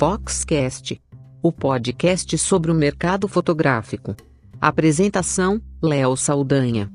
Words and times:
Foxcast, 0.00 0.98
o 1.42 1.52
podcast 1.52 2.38
sobre 2.38 2.70
o 2.70 2.74
mercado 2.74 3.28
fotográfico. 3.28 4.16
Apresentação: 4.58 5.60
Léo 5.82 6.16
Saldanha. 6.16 6.90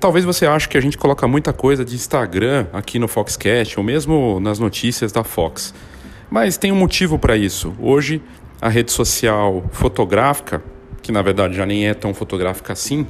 Talvez 0.00 0.24
você 0.24 0.46
ache 0.46 0.66
que 0.66 0.78
a 0.78 0.80
gente 0.80 0.96
coloca 0.96 1.28
muita 1.28 1.52
coisa 1.52 1.84
de 1.84 1.94
Instagram 1.94 2.66
aqui 2.72 2.98
no 2.98 3.06
Foxcast 3.06 3.78
ou 3.78 3.84
mesmo 3.84 4.40
nas 4.40 4.58
notícias 4.58 5.12
da 5.12 5.22
Fox. 5.22 5.74
Mas 6.30 6.56
tem 6.56 6.72
um 6.72 6.76
motivo 6.76 7.18
para 7.18 7.36
isso. 7.36 7.74
Hoje, 7.78 8.22
a 8.58 8.70
rede 8.70 8.90
social 8.90 9.64
fotográfica, 9.70 10.62
que 11.02 11.12
na 11.12 11.20
verdade 11.20 11.54
já 11.54 11.66
nem 11.66 11.86
é 11.86 11.92
tão 11.92 12.14
fotográfica 12.14 12.72
assim, 12.72 13.06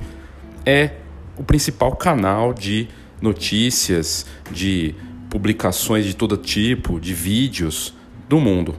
é 0.67 0.91
o 1.39 1.45
principal 1.45 1.95
canal 1.95 2.53
de 2.53 2.89
notícias, 3.23 4.27
de 4.51 4.95
publicações 5.31 6.05
de 6.05 6.15
todo 6.15 6.37
tipo, 6.37 7.01
de 7.01 7.15
vídeos 7.15 7.95
do 8.29 8.41
mundo. 8.41 8.75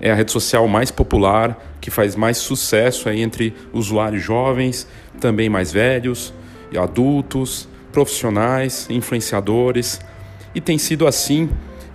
É 0.00 0.10
a 0.10 0.14
rede 0.14 0.30
social 0.30 0.68
mais 0.68 0.90
popular, 0.90 1.76
que 1.80 1.90
faz 1.90 2.14
mais 2.14 2.36
sucesso 2.36 3.08
aí 3.08 3.22
entre 3.22 3.54
usuários 3.72 4.22
jovens, 4.22 4.86
também 5.20 5.48
mais 5.48 5.72
velhos, 5.72 6.34
adultos, 6.78 7.68
profissionais, 7.90 8.86
influenciadores, 8.90 10.00
e 10.54 10.60
tem 10.60 10.76
sido 10.76 11.06
assim 11.06 11.48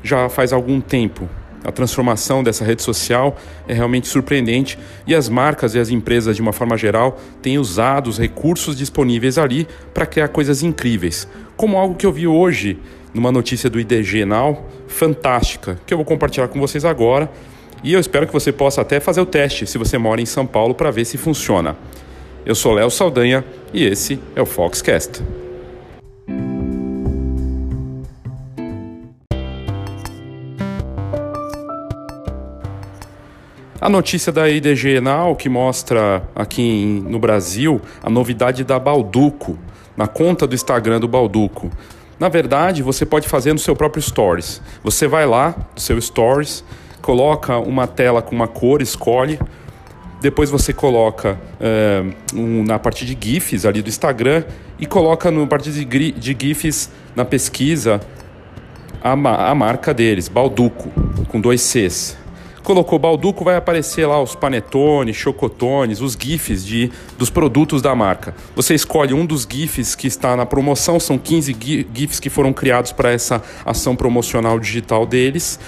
já 0.03 0.27
faz 0.29 0.51
algum 0.51 0.81
tempo. 0.81 1.29
A 1.63 1.71
transformação 1.71 2.43
dessa 2.43 2.65
rede 2.65 2.81
social 2.81 3.37
é 3.67 3.73
realmente 3.73 4.07
surpreendente 4.07 4.79
e 5.05 5.13
as 5.13 5.29
marcas 5.29 5.75
e 5.75 5.79
as 5.79 5.89
empresas, 5.89 6.35
de 6.35 6.41
uma 6.41 6.51
forma 6.51 6.75
geral, 6.75 7.19
têm 7.41 7.59
usado 7.59 8.09
os 8.09 8.17
recursos 8.17 8.75
disponíveis 8.75 9.37
ali 9.37 9.67
para 9.93 10.05
criar 10.05 10.29
coisas 10.29 10.63
incríveis, 10.63 11.27
como 11.55 11.77
algo 11.77 11.95
que 11.95 12.05
eu 12.05 12.11
vi 12.11 12.27
hoje 12.27 12.79
numa 13.13 13.31
notícia 13.31 13.69
do 13.69 13.79
IDG 13.79 14.25
Now, 14.25 14.65
fantástica, 14.87 15.79
que 15.85 15.93
eu 15.93 15.97
vou 15.97 16.05
compartilhar 16.05 16.47
com 16.47 16.59
vocês 16.59 16.85
agora. 16.85 17.29
E 17.83 17.93
eu 17.93 17.99
espero 17.99 18.27
que 18.27 18.33
você 18.33 18.51
possa 18.51 18.81
até 18.81 18.99
fazer 18.99 19.21
o 19.21 19.25
teste 19.25 19.65
se 19.65 19.77
você 19.77 19.97
mora 19.97 20.21
em 20.21 20.25
São 20.25 20.45
Paulo 20.45 20.73
para 20.73 20.91
ver 20.91 21.05
se 21.05 21.17
funciona. 21.17 21.75
Eu 22.45 22.55
sou 22.55 22.73
Léo 22.73 22.89
Saldanha 22.89 23.43
e 23.73 23.83
esse 23.83 24.19
é 24.35 24.41
o 24.41 24.45
Foxcast. 24.45 25.21
A 33.81 33.89
notícia 33.89 34.31
da 34.31 34.47
IDG 34.47 35.01
Now 35.01 35.35
que 35.35 35.49
mostra 35.49 36.21
aqui 36.35 37.03
no 37.09 37.17
Brasil 37.17 37.81
a 38.03 38.11
novidade 38.11 38.63
da 38.63 38.77
Balduco, 38.77 39.57
na 39.97 40.05
conta 40.05 40.45
do 40.45 40.53
Instagram 40.53 40.99
do 40.99 41.07
Balduco. 41.07 41.67
Na 42.19 42.29
verdade, 42.29 42.83
você 42.83 43.07
pode 43.07 43.27
fazer 43.27 43.53
no 43.53 43.57
seu 43.57 43.75
próprio 43.75 43.99
Stories. 43.99 44.61
Você 44.83 45.07
vai 45.07 45.25
lá 45.25 45.55
no 45.73 45.81
seu 45.81 45.99
Stories, 45.99 46.63
coloca 47.01 47.57
uma 47.57 47.87
tela 47.87 48.21
com 48.21 48.35
uma 48.35 48.47
cor, 48.47 48.83
escolhe. 48.83 49.39
Depois 50.21 50.51
você 50.51 50.71
coloca 50.71 51.39
uh, 51.59 52.37
um, 52.37 52.63
na 52.63 52.77
parte 52.77 53.03
de 53.03 53.17
GIFs 53.19 53.65
ali 53.65 53.81
do 53.81 53.89
Instagram 53.89 54.43
e 54.77 54.85
coloca 54.85 55.31
no 55.31 55.47
parte 55.47 55.71
de, 55.71 56.11
de 56.11 56.37
GIFs 56.39 56.91
na 57.15 57.25
pesquisa 57.25 57.99
a, 59.03 59.13
a 59.13 59.55
marca 59.55 59.91
deles, 59.91 60.27
Balduco, 60.27 60.87
com 61.29 61.41
dois 61.41 61.61
Cs 61.61 62.20
colocou 62.63 62.99
Balduco, 62.99 63.43
vai 63.43 63.55
aparecer 63.55 64.05
lá 64.05 64.21
os 64.21 64.35
panetones, 64.35 65.15
chocotones, 65.15 66.01
os 66.01 66.17
GIFs 66.19 66.65
de, 66.65 66.91
dos 67.17 67.29
produtos 67.29 67.81
da 67.81 67.95
marca. 67.95 68.35
Você 68.55 68.73
escolhe 68.73 69.13
um 69.13 69.25
dos 69.25 69.47
GIFs 69.49 69.95
que 69.95 70.07
está 70.07 70.35
na 70.35 70.45
promoção, 70.45 70.99
são 70.99 71.17
15 71.17 71.55
GIFs 71.93 72.19
que 72.19 72.29
foram 72.29 72.53
criados 72.53 72.91
para 72.91 73.11
essa 73.11 73.41
ação 73.65 73.95
promocional 73.95 74.59
digital 74.59 75.05
deles. 75.05 75.59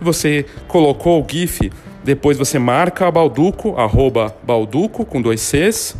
Você 0.00 0.46
colocou 0.68 1.20
o 1.20 1.26
GIF, 1.28 1.70
depois 2.04 2.38
você 2.38 2.58
marca 2.58 3.06
a 3.06 3.10
Balduco, 3.10 3.74
arroba 3.76 4.36
Balduco, 4.42 5.04
com 5.04 5.20
dois 5.20 5.40
Cs, 5.40 5.96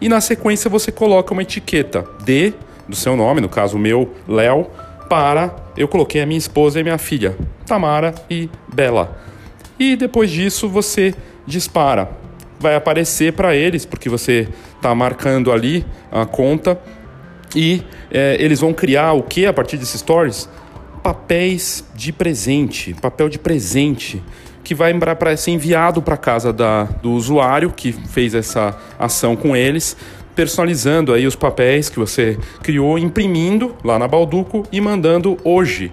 e 0.00 0.08
na 0.08 0.20
sequência 0.20 0.70
você 0.70 0.92
coloca 0.92 1.32
uma 1.32 1.42
etiqueta 1.42 2.04
D, 2.24 2.52
do 2.88 2.96
seu 2.96 3.16
nome, 3.16 3.40
no 3.40 3.48
caso 3.48 3.76
o 3.76 3.78
meu, 3.78 4.12
Léo, 4.26 4.66
para 5.08 5.54
eu 5.76 5.86
coloquei 5.86 6.20
a 6.20 6.26
minha 6.26 6.38
esposa 6.38 6.80
e 6.80 6.82
minha 6.82 6.98
filha, 6.98 7.36
Tamara 7.66 8.14
e 8.30 8.48
Bela. 8.72 9.16
E 9.78 9.94
depois 9.94 10.30
disso 10.30 10.68
você 10.68 11.14
dispara. 11.46 12.10
Vai 12.58 12.74
aparecer 12.74 13.32
para 13.32 13.54
eles, 13.54 13.86
porque 13.86 14.08
você 14.08 14.48
está 14.76 14.94
marcando 14.94 15.52
ali 15.52 15.86
a 16.10 16.26
conta. 16.26 16.80
E 17.54 17.82
é, 18.10 18.36
eles 18.40 18.60
vão 18.60 18.74
criar 18.74 19.12
o 19.12 19.22
que 19.22 19.46
a 19.46 19.52
partir 19.52 19.76
desses 19.76 20.00
stories? 20.00 20.48
Papéis 21.02 21.84
de 21.94 22.12
presente, 22.12 22.94
papel 22.94 23.28
de 23.28 23.38
presente, 23.38 24.22
que 24.64 24.74
vai 24.74 24.92
para 24.98 25.36
ser 25.36 25.52
enviado 25.52 26.02
para 26.02 26.16
casa 26.16 26.52
da, 26.52 26.84
do 26.84 27.12
usuário 27.12 27.70
que 27.70 27.92
fez 27.92 28.34
essa 28.34 28.76
ação 28.98 29.36
com 29.36 29.56
eles, 29.56 29.96
personalizando 30.34 31.14
aí 31.14 31.26
os 31.26 31.36
papéis 31.36 31.88
que 31.88 31.98
você 31.98 32.36
criou, 32.62 32.98
imprimindo 32.98 33.74
lá 33.82 33.98
na 33.98 34.06
Balduco 34.06 34.64
e 34.70 34.80
mandando 34.80 35.38
hoje 35.42 35.92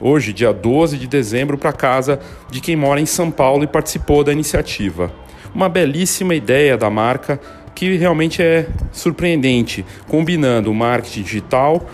hoje, 0.00 0.32
dia 0.32 0.52
12 0.52 0.98
de 0.98 1.06
dezembro, 1.06 1.56
para 1.58 1.72
casa 1.72 2.20
de 2.50 2.60
quem 2.60 2.76
mora 2.76 3.00
em 3.00 3.06
São 3.06 3.30
Paulo 3.30 3.64
e 3.64 3.66
participou 3.66 4.22
da 4.22 4.32
iniciativa. 4.32 5.12
Uma 5.54 5.68
belíssima 5.68 6.34
ideia 6.34 6.76
da 6.76 6.90
marca 6.90 7.40
que 7.74 7.96
realmente 7.96 8.42
é 8.42 8.68
surpreendente, 8.92 9.84
combinando 10.08 10.70
o 10.70 10.74
marketing 10.74 11.22
digital 11.22 11.86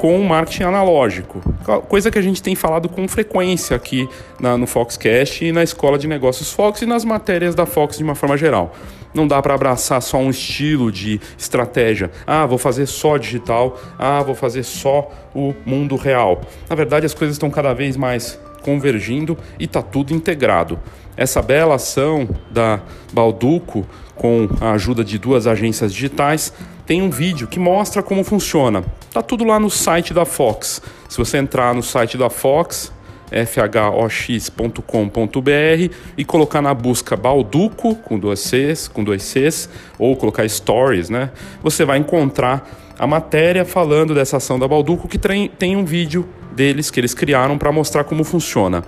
com 0.00 0.18
o 0.18 0.26
marketing 0.26 0.62
analógico, 0.62 1.42
coisa 1.86 2.10
que 2.10 2.18
a 2.18 2.22
gente 2.22 2.42
tem 2.42 2.54
falado 2.54 2.88
com 2.88 3.06
frequência 3.06 3.76
aqui 3.76 4.08
na, 4.40 4.56
no 4.56 4.66
Foxcast 4.66 5.44
e 5.44 5.52
na 5.52 5.62
Escola 5.62 5.98
de 5.98 6.08
Negócios 6.08 6.50
Fox 6.50 6.80
e 6.80 6.86
nas 6.86 7.04
matérias 7.04 7.54
da 7.54 7.66
Fox 7.66 7.98
de 7.98 8.02
uma 8.02 8.14
forma 8.14 8.34
geral. 8.34 8.74
Não 9.12 9.28
dá 9.28 9.42
para 9.42 9.52
abraçar 9.52 10.00
só 10.00 10.16
um 10.16 10.30
estilo 10.30 10.90
de 10.90 11.20
estratégia. 11.36 12.10
Ah, 12.26 12.46
vou 12.46 12.56
fazer 12.56 12.86
só 12.86 13.18
digital. 13.18 13.78
Ah, 13.98 14.22
vou 14.22 14.34
fazer 14.34 14.62
só 14.62 15.10
o 15.34 15.52
mundo 15.66 15.96
real. 15.96 16.40
Na 16.68 16.76
verdade, 16.76 17.04
as 17.04 17.12
coisas 17.12 17.34
estão 17.34 17.50
cada 17.50 17.74
vez 17.74 17.94
mais 17.94 18.40
convergindo 18.60 19.36
e 19.58 19.64
está 19.64 19.82
tudo 19.82 20.14
integrado. 20.14 20.78
Essa 21.16 21.42
bela 21.42 21.74
ação 21.74 22.28
da 22.50 22.80
Balduco, 23.12 23.86
com 24.14 24.48
a 24.60 24.72
ajuda 24.72 25.02
de 25.02 25.18
duas 25.18 25.46
agências 25.46 25.92
digitais, 25.92 26.52
tem 26.86 27.02
um 27.02 27.10
vídeo 27.10 27.46
que 27.46 27.58
mostra 27.58 28.02
como 28.02 28.24
funciona. 28.24 28.84
Tá 29.12 29.22
tudo 29.22 29.44
lá 29.44 29.60
no 29.60 29.70
site 29.70 30.12
da 30.12 30.24
Fox. 30.24 30.82
Se 31.08 31.18
você 31.18 31.38
entrar 31.38 31.74
no 31.74 31.82
site 31.82 32.16
da 32.18 32.28
Fox, 32.28 32.92
fhox.com.br 33.30 34.80
e 36.16 36.24
colocar 36.24 36.60
na 36.60 36.74
busca 36.74 37.16
Balduco 37.16 37.94
com 37.94 38.18
dois 38.18 38.40
Cs, 38.40 38.88
com 38.88 39.04
dois 39.04 39.22
Cs, 39.22 39.68
ou 39.98 40.16
colocar 40.16 40.48
Stories, 40.48 41.08
né? 41.08 41.30
Você 41.62 41.84
vai 41.84 41.98
encontrar 41.98 42.68
a 43.00 43.06
matéria 43.06 43.64
falando 43.64 44.14
dessa 44.14 44.36
ação 44.36 44.58
da 44.58 44.68
Balduco 44.68 45.08
que 45.08 45.16
tem, 45.16 45.74
um 45.74 45.86
vídeo 45.86 46.28
deles 46.52 46.90
que 46.90 47.00
eles 47.00 47.14
criaram 47.14 47.56
para 47.56 47.72
mostrar 47.72 48.04
como 48.04 48.22
funciona. 48.22 48.84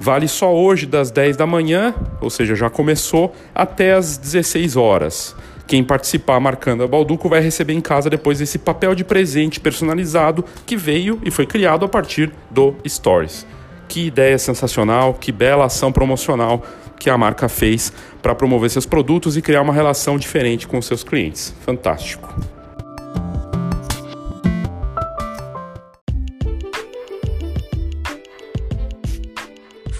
Vale 0.00 0.26
só 0.28 0.50
hoje 0.50 0.86
das 0.86 1.10
10 1.10 1.36
da 1.36 1.46
manhã, 1.46 1.94
ou 2.22 2.30
seja, 2.30 2.54
já 2.54 2.70
começou, 2.70 3.34
até 3.54 3.92
as 3.92 4.16
16 4.16 4.76
horas. 4.76 5.36
Quem 5.66 5.84
participar 5.84 6.40
marcando 6.40 6.84
a 6.84 6.88
Balduco 6.88 7.28
vai 7.28 7.42
receber 7.42 7.74
em 7.74 7.82
casa 7.82 8.08
depois 8.08 8.40
esse 8.40 8.58
papel 8.58 8.94
de 8.94 9.04
presente 9.04 9.60
personalizado 9.60 10.42
que 10.64 10.74
veio 10.74 11.20
e 11.22 11.30
foi 11.30 11.44
criado 11.44 11.84
a 11.84 11.88
partir 11.88 12.32
do 12.50 12.74
Stories. 12.88 13.46
Que 13.86 14.06
ideia 14.06 14.38
sensacional, 14.38 15.12
que 15.12 15.30
bela 15.30 15.66
ação 15.66 15.92
promocional 15.92 16.62
que 16.98 17.10
a 17.10 17.18
marca 17.18 17.46
fez 17.46 17.92
para 18.22 18.34
promover 18.34 18.70
seus 18.70 18.86
produtos 18.86 19.36
e 19.36 19.42
criar 19.42 19.60
uma 19.60 19.74
relação 19.74 20.16
diferente 20.16 20.66
com 20.66 20.80
seus 20.80 21.04
clientes. 21.04 21.54
Fantástico. 21.60 22.53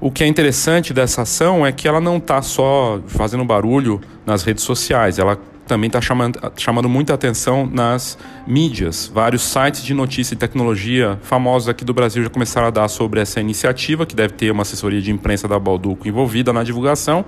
O 0.00 0.12
que 0.12 0.22
é 0.22 0.26
interessante 0.28 0.92
dessa 0.92 1.22
ação 1.22 1.66
é 1.66 1.72
que 1.72 1.88
ela 1.88 2.00
não 2.00 2.18
está 2.18 2.40
só 2.40 3.00
fazendo 3.08 3.44
barulho 3.44 4.00
nas 4.24 4.44
redes 4.44 4.62
sociais, 4.62 5.18
ela 5.18 5.36
também 5.66 5.88
está 5.88 6.00
chamando, 6.00 6.38
chamando 6.56 6.88
muita 6.88 7.14
atenção 7.14 7.66
nas 7.66 8.16
mídias. 8.46 9.10
Vários 9.12 9.42
sites 9.42 9.82
de 9.82 9.92
notícia 9.92 10.34
e 10.34 10.36
tecnologia 10.36 11.18
famosos 11.22 11.68
aqui 11.68 11.84
do 11.84 11.92
Brasil 11.92 12.22
já 12.22 12.30
começaram 12.30 12.68
a 12.68 12.70
dar 12.70 12.86
sobre 12.86 13.20
essa 13.20 13.40
iniciativa, 13.40 14.06
que 14.06 14.14
deve 14.14 14.34
ter 14.34 14.52
uma 14.52 14.62
assessoria 14.62 15.02
de 15.02 15.10
imprensa 15.10 15.48
da 15.48 15.58
Balduco 15.58 16.06
envolvida 16.06 16.52
na 16.52 16.62
divulgação. 16.62 17.24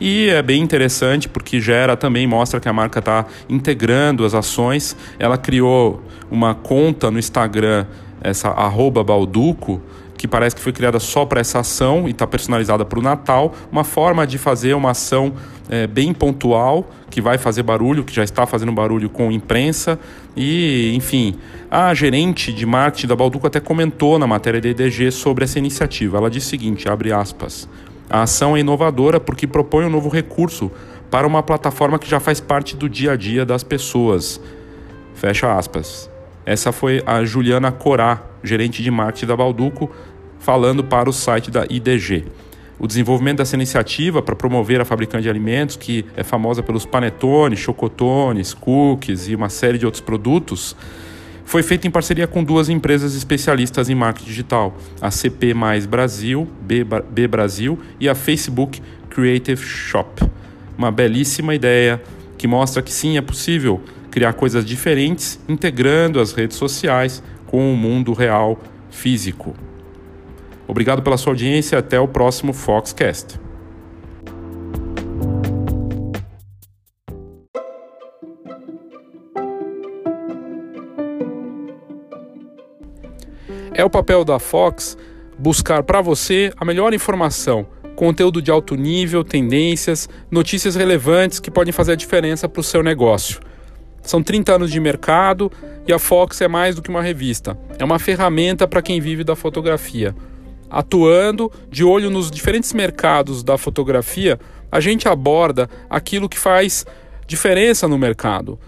E 0.00 0.30
é 0.30 0.42
bem 0.42 0.60
interessante 0.60 1.28
porque 1.28 1.60
gera 1.60 1.96
também, 1.96 2.26
mostra 2.26 2.58
que 2.58 2.68
a 2.68 2.72
marca 2.72 2.98
está 2.98 3.24
integrando 3.48 4.24
as 4.24 4.34
ações. 4.34 4.96
Ela 5.16 5.38
criou 5.38 6.02
uma 6.28 6.54
conta 6.56 7.08
no 7.08 7.20
Instagram, 7.20 7.86
essa 8.20 8.48
arroba 8.48 9.04
Balduco, 9.04 9.80
que 10.20 10.28
parece 10.28 10.54
que 10.54 10.60
foi 10.60 10.70
criada 10.70 11.00
só 11.00 11.24
para 11.24 11.40
essa 11.40 11.60
ação 11.60 12.06
e 12.06 12.10
está 12.10 12.26
personalizada 12.26 12.84
para 12.84 12.98
o 12.98 13.02
Natal, 13.02 13.54
uma 13.72 13.84
forma 13.84 14.26
de 14.26 14.36
fazer 14.36 14.74
uma 14.74 14.90
ação 14.90 15.32
é, 15.66 15.86
bem 15.86 16.12
pontual, 16.12 16.90
que 17.08 17.22
vai 17.22 17.38
fazer 17.38 17.62
barulho, 17.62 18.04
que 18.04 18.14
já 18.14 18.22
está 18.22 18.44
fazendo 18.44 18.70
barulho 18.70 19.08
com 19.08 19.32
imprensa. 19.32 19.98
E, 20.36 20.92
enfim, 20.94 21.36
a 21.70 21.94
gerente 21.94 22.52
de 22.52 22.66
marketing 22.66 23.06
da 23.06 23.16
Balduco 23.16 23.46
até 23.46 23.60
comentou 23.60 24.18
na 24.18 24.26
matéria 24.26 24.60
da 24.60 24.68
IDG 24.68 25.10
sobre 25.10 25.44
essa 25.44 25.58
iniciativa. 25.58 26.18
Ela 26.18 26.28
disse 26.28 26.48
o 26.48 26.50
seguinte, 26.50 26.86
abre 26.86 27.10
aspas, 27.10 27.66
a 28.10 28.20
ação 28.20 28.54
é 28.54 28.60
inovadora 28.60 29.18
porque 29.18 29.46
propõe 29.46 29.86
um 29.86 29.90
novo 29.90 30.10
recurso 30.10 30.70
para 31.10 31.26
uma 31.26 31.42
plataforma 31.42 31.98
que 31.98 32.10
já 32.10 32.20
faz 32.20 32.40
parte 32.40 32.76
do 32.76 32.90
dia 32.90 33.12
a 33.12 33.16
dia 33.16 33.46
das 33.46 33.62
pessoas. 33.62 34.38
Fecha 35.14 35.50
aspas. 35.56 36.09
Essa 36.50 36.72
foi 36.72 37.00
a 37.06 37.22
Juliana 37.24 37.70
Corá, 37.70 38.20
gerente 38.42 38.82
de 38.82 38.90
marketing 38.90 39.26
da 39.26 39.36
Balduco, 39.36 39.88
falando 40.40 40.82
para 40.82 41.08
o 41.08 41.12
site 41.12 41.48
da 41.48 41.64
IDG. 41.70 42.24
O 42.76 42.88
desenvolvimento 42.88 43.38
dessa 43.38 43.54
iniciativa 43.54 44.20
para 44.20 44.34
promover 44.34 44.80
a 44.80 44.84
fabricante 44.84 45.22
de 45.22 45.30
alimentos, 45.30 45.76
que 45.76 46.04
é 46.16 46.24
famosa 46.24 46.60
pelos 46.60 46.84
panetones, 46.84 47.60
chocotones, 47.60 48.52
cookies 48.52 49.28
e 49.28 49.36
uma 49.36 49.48
série 49.48 49.78
de 49.78 49.86
outros 49.86 50.00
produtos, 50.00 50.74
foi 51.44 51.62
feito 51.62 51.86
em 51.86 51.90
parceria 51.90 52.26
com 52.26 52.42
duas 52.42 52.68
empresas 52.68 53.14
especialistas 53.14 53.88
em 53.88 53.94
marketing 53.94 54.26
digital, 54.26 54.76
a 55.00 55.08
CP 55.08 55.54
Mais 55.54 55.86
Brasil, 55.86 56.48
B, 56.62 56.84
B 56.84 57.28
Brasil 57.28 57.78
e 58.00 58.08
a 58.08 58.14
Facebook 58.16 58.82
Creative 59.08 59.62
Shop. 59.62 60.28
Uma 60.76 60.90
belíssima 60.90 61.54
ideia 61.54 62.02
que 62.36 62.48
mostra 62.48 62.82
que 62.82 62.92
sim, 62.92 63.16
é 63.16 63.20
possível 63.20 63.80
criar 64.10 64.32
coisas 64.34 64.64
diferentes 64.64 65.38
integrando 65.48 66.20
as 66.20 66.32
redes 66.32 66.56
sociais 66.56 67.22
com 67.46 67.72
o 67.72 67.76
mundo 67.76 68.12
real 68.12 68.58
físico. 68.90 69.54
Obrigado 70.66 71.02
pela 71.02 71.16
sua 71.16 71.32
audiência 71.32 71.78
até 71.78 71.98
o 71.98 72.06
próximo 72.06 72.52
Foxcast. 72.52 73.40
É 83.72 83.84
o 83.84 83.88
papel 83.88 84.24
da 84.24 84.38
Fox 84.38 84.96
buscar 85.38 85.82
para 85.82 86.02
você 86.02 86.52
a 86.56 86.66
melhor 86.66 86.92
informação, 86.92 87.66
conteúdo 87.96 88.42
de 88.42 88.50
alto 88.50 88.76
nível, 88.76 89.24
tendências, 89.24 90.08
notícias 90.30 90.76
relevantes 90.76 91.40
que 91.40 91.50
podem 91.50 91.72
fazer 91.72 91.92
a 91.92 91.96
diferença 91.96 92.46
para 92.48 92.60
o 92.60 92.64
seu 92.64 92.82
negócio. 92.82 93.40
São 94.02 94.22
30 94.22 94.54
anos 94.54 94.70
de 94.70 94.80
mercado 94.80 95.50
e 95.86 95.92
a 95.92 95.98
Fox 95.98 96.40
é 96.40 96.48
mais 96.48 96.74
do 96.74 96.82
que 96.82 96.90
uma 96.90 97.02
revista, 97.02 97.58
é 97.78 97.84
uma 97.84 97.98
ferramenta 97.98 98.66
para 98.66 98.82
quem 98.82 99.00
vive 99.00 99.24
da 99.24 99.36
fotografia 99.36 100.14
atuando 100.70 101.50
de 101.68 101.82
olho 101.82 102.08
nos 102.08 102.30
diferentes 102.30 102.72
mercados 102.72 103.42
da 103.42 103.58
fotografia, 103.58 104.38
a 104.70 104.78
gente 104.78 105.08
aborda 105.08 105.68
aquilo 105.90 106.28
que 106.28 106.38
faz 106.38 106.86
diferença 107.26 107.88
no 107.88 107.98
mercado, 107.98 108.58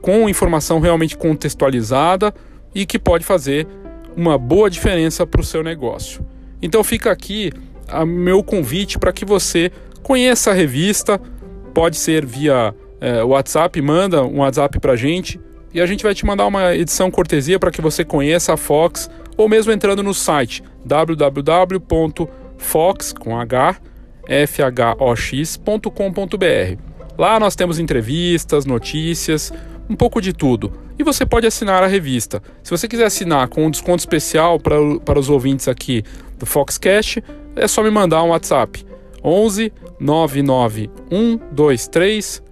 com 0.00 0.28
informação 0.28 0.80
realmente 0.80 1.16
contextualizada 1.16 2.34
e 2.74 2.86
que 2.86 2.98
pode 2.98 3.24
fazer 3.24 3.66
uma 4.16 4.38
boa 4.38 4.70
diferença 4.70 5.26
para 5.26 5.42
o 5.42 5.44
seu 5.44 5.62
negócio. 5.62 6.24
Então 6.60 6.82
fica 6.82 7.12
aqui 7.12 7.52
o 7.92 8.06
meu 8.06 8.42
convite 8.42 8.98
para 8.98 9.12
que 9.12 9.24
você 9.24 9.70
conheça 10.02 10.50
a 10.50 10.54
revista, 10.54 11.20
pode 11.74 11.96
ser 11.98 12.24
via 12.24 12.74
é, 13.02 13.22
WhatsApp, 13.24 13.82
manda 13.82 14.22
um 14.22 14.38
WhatsApp 14.38 14.78
para 14.78 14.92
a 14.92 14.96
gente 14.96 15.40
e 15.74 15.80
a 15.80 15.86
gente 15.86 16.04
vai 16.04 16.14
te 16.14 16.24
mandar 16.24 16.46
uma 16.46 16.72
edição 16.72 17.10
cortesia 17.10 17.58
para 17.58 17.72
que 17.72 17.82
você 17.82 18.04
conheça 18.04 18.54
a 18.54 18.56
Fox 18.56 19.10
ou 19.36 19.48
mesmo 19.48 19.72
entrando 19.72 20.04
no 20.04 20.14
site 20.14 20.62
www.fox.com.br. 20.84 22.22
Lá 27.18 27.40
nós 27.40 27.56
temos 27.56 27.80
entrevistas, 27.80 28.64
notícias, 28.64 29.52
um 29.90 29.96
pouco 29.96 30.20
de 30.20 30.32
tudo. 30.32 30.72
E 30.96 31.02
você 31.02 31.26
pode 31.26 31.44
assinar 31.44 31.82
a 31.82 31.88
revista. 31.88 32.40
Se 32.62 32.70
você 32.70 32.86
quiser 32.86 33.06
assinar 33.06 33.48
com 33.48 33.66
um 33.66 33.70
desconto 33.70 33.98
especial 33.98 34.60
para, 34.60 35.18
os 35.18 35.28
ouvintes 35.28 35.66
aqui 35.66 36.04
do 36.38 36.46
Foxcast, 36.46 37.22
é 37.56 37.66
só 37.66 37.82
me 37.82 37.90
mandar 37.90 38.22
um 38.22 38.28
WhatsApp. 38.28 38.86
11 39.24 39.72
99 39.98 40.90
123 41.10 42.51